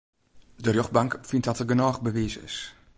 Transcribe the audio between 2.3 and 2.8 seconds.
is.